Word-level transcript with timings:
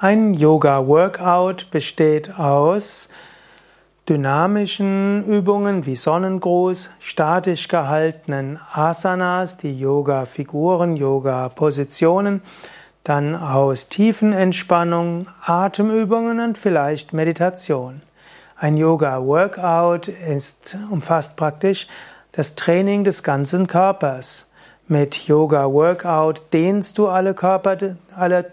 Ein 0.00 0.32
Yoga-Workout 0.32 1.72
besteht 1.72 2.38
aus 2.38 3.08
dynamischen 4.08 5.24
Übungen 5.24 5.86
wie 5.86 5.96
Sonnengruß, 5.96 6.88
statisch 7.00 7.66
gehaltenen 7.66 8.60
Asanas, 8.72 9.56
die 9.56 9.76
Yoga-Figuren, 9.76 10.94
Yoga-Positionen, 10.94 12.42
dann 13.02 13.34
aus 13.34 13.88
Tiefenentspannung, 13.88 15.26
Atemübungen 15.44 16.38
und 16.38 16.58
vielleicht 16.58 17.12
Meditation. 17.12 18.00
Ein 18.56 18.76
Yoga-Workout 18.76 20.12
umfasst 20.92 21.34
praktisch 21.34 21.88
das 22.30 22.54
Training 22.54 23.02
des 23.02 23.24
ganzen 23.24 23.66
Körpers. 23.66 24.46
Mit 24.86 25.26
Yoga-Workout 25.26 26.52
dehnst 26.52 26.98
du 26.98 27.08
alle 27.08 27.34
Körper, 27.34 27.76
alle 28.14 28.52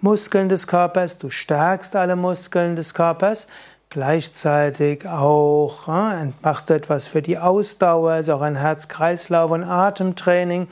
Muskeln 0.00 0.48
des 0.50 0.66
Körpers, 0.66 1.18
du 1.18 1.30
stärkst 1.30 1.96
alle 1.96 2.16
Muskeln 2.16 2.76
des 2.76 2.92
Körpers, 2.92 3.46
gleichzeitig 3.88 5.08
auch 5.08 5.88
äh, 5.88 6.32
machst 6.42 6.68
du 6.68 6.74
etwas 6.74 7.06
für 7.06 7.22
die 7.22 7.38
Ausdauer, 7.38 8.16
ist 8.16 8.28
auch 8.28 8.42
ein 8.42 8.56
Herz-Kreislauf- 8.56 9.50
und 9.50 9.64
Atemtraining. 9.64 10.68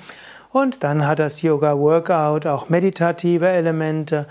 Und 0.52 0.84
dann 0.84 1.06
hat 1.06 1.18
das 1.18 1.40
Yoga-Workout 1.40 2.46
auch 2.46 2.68
meditative 2.68 3.48
Elemente, 3.48 4.26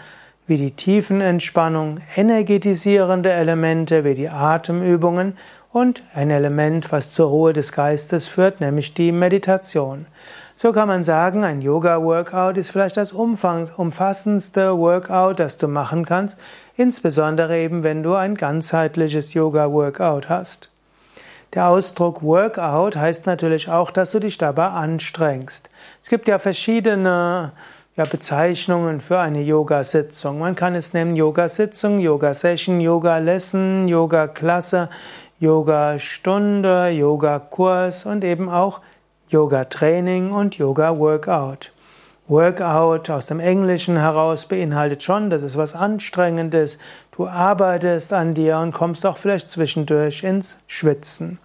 wie 0.45 0.57
die 0.57 0.71
Tiefenentspannung, 0.71 1.99
energetisierende 2.15 3.31
Elemente, 3.31 4.03
wie 4.03 4.13
die 4.13 4.29
Atemübungen 4.29 5.37
und 5.71 6.03
ein 6.13 6.29
Element, 6.29 6.91
was 6.91 7.13
zur 7.13 7.29
Ruhe 7.29 7.53
des 7.53 7.71
Geistes 7.71 8.27
führt, 8.27 8.61
nämlich 8.61 8.93
die 8.93 9.11
Meditation. 9.11 10.05
So 10.63 10.71
kann 10.71 10.87
man 10.87 11.03
sagen, 11.03 11.43
ein 11.43 11.61
Yoga-Workout 11.61 12.55
ist 12.55 12.69
vielleicht 12.69 12.95
das 12.95 13.11
umfassendste 13.11 14.77
Workout, 14.77 15.41
das 15.41 15.57
du 15.57 15.67
machen 15.67 16.05
kannst, 16.05 16.37
insbesondere 16.77 17.57
eben, 17.57 17.83
wenn 17.83 18.01
du 18.01 18.13
ein 18.13 18.35
ganzheitliches 18.35 19.33
Yoga-Workout 19.33 20.29
hast. 20.29 20.69
Der 21.53 21.67
Ausdruck 21.67 22.23
Workout 22.23 22.95
heißt 22.95 23.25
natürlich 23.25 23.67
auch, 23.67 23.91
dass 23.91 24.11
du 24.11 24.19
dich 24.19 24.37
dabei 24.37 24.67
anstrengst. 24.67 25.69
Es 26.01 26.07
gibt 26.07 26.29
ja 26.29 26.39
verschiedene 26.39 27.51
ja, 27.97 28.05
Bezeichnungen 28.05 29.01
für 29.01 29.19
eine 29.19 29.41
Yoga-Sitzung. 29.41 30.39
Man 30.39 30.55
kann 30.55 30.75
es 30.75 30.93
nennen 30.93 31.17
Yoga-Sitzung, 31.17 31.99
Yoga-Session, 31.99 32.79
Yoga-Lesson, 32.79 33.89
Yoga-Klasse, 33.89 34.87
Yoga-Stunde, 35.41 36.87
Yoga-Kurs 36.87 38.05
und 38.05 38.23
eben 38.23 38.47
auch 38.47 38.79
Yoga-Training 39.33 40.31
und 40.31 40.59
Yoga-Workout. 40.59 41.71
Workout 42.27 43.09
aus 43.09 43.25
dem 43.25 43.39
Englischen 43.39 43.97
heraus 43.97 44.45
beinhaltet 44.45 45.01
schon, 45.01 45.31
das 45.31 45.41
ist 45.41 45.57
was 45.57 45.73
Anstrengendes. 45.73 46.77
Du 47.17 47.27
arbeitest 47.27 48.13
an 48.13 48.35
dir 48.35 48.59
und 48.59 48.73
kommst 48.73 49.07
auch 49.07 49.17
vielleicht 49.17 49.49
zwischendurch 49.49 50.23
ins 50.23 50.57
Schwitzen. 50.67 51.39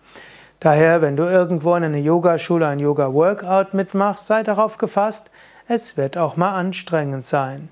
Daher, 0.60 1.00
wenn 1.00 1.16
du 1.16 1.22
irgendwo 1.22 1.74
in 1.76 1.84
einer 1.84 1.96
Yogaschule 1.96 2.66
ein 2.66 2.78
Yoga-Workout 2.78 3.72
mitmachst, 3.72 4.26
sei 4.26 4.42
darauf 4.42 4.76
gefasst, 4.76 5.30
es 5.66 5.96
wird 5.96 6.18
auch 6.18 6.36
mal 6.36 6.54
anstrengend 6.54 7.24
sein. 7.24 7.70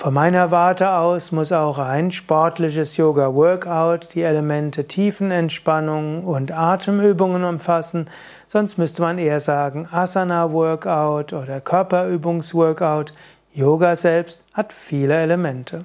Von 0.00 0.14
meiner 0.14 0.50
Warte 0.50 0.92
aus 0.92 1.30
muss 1.30 1.52
auch 1.52 1.78
ein 1.78 2.10
sportliches 2.10 2.96
Yoga-Workout 2.96 4.14
die 4.14 4.22
Elemente 4.22 4.86
Tiefenentspannung 4.86 6.24
und 6.24 6.52
Atemübungen 6.52 7.44
umfassen, 7.44 8.08
sonst 8.48 8.78
müsste 8.78 9.02
man 9.02 9.18
eher 9.18 9.40
sagen 9.40 9.86
Asana-Workout 9.92 11.34
oder 11.34 11.60
Körperübungs-Workout. 11.60 13.12
Yoga 13.52 13.94
selbst 13.94 14.42
hat 14.54 14.72
viele 14.72 15.16
Elemente. 15.16 15.80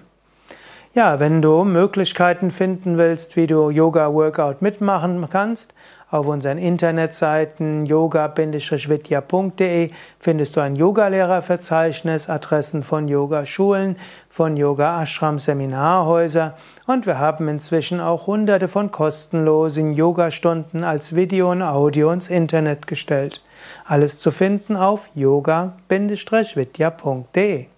Ja, 0.96 1.20
wenn 1.20 1.42
du 1.42 1.66
Möglichkeiten 1.66 2.52
finden 2.52 2.98
willst, 2.98 3.36
wie 3.36 3.48
du 3.48 3.70
Yoga-Workout 3.70 4.62
mitmachen 4.62 5.28
kannst, 5.30 5.74
auf 6.10 6.26
unseren 6.26 6.58
Internetseiten 6.58 7.86
yoga-vidya.de 7.86 9.90
findest 10.22 10.56
du 10.56 10.62
ein 10.62 10.78
Yogalehrerverzeichnis, 10.78 12.30
Adressen 12.30 12.82
von 12.82 13.10
Yogaschulen, 13.10 13.98
von 14.30 14.56
Yoga-Ashram-Seminarhäuser 14.56 16.54
und 16.88 17.06
wir 17.06 17.20
haben 17.20 17.50
inzwischen 17.50 18.00
auch 18.00 18.28
hunderte 18.28 18.70
von 18.70 18.90
kostenlosen 18.90 19.92
Yogastunden 19.92 20.86
als 20.86 21.14
Video 21.14 21.52
und 21.52 21.62
Audio 21.62 22.10
ins 22.12 22.30
Internet 22.30 22.88
gestellt. 22.88 23.44
Alles 23.84 24.22
zu 24.22 24.32
finden 24.32 24.78
auf 24.78 25.10
yoga-vidya.de 25.14 27.75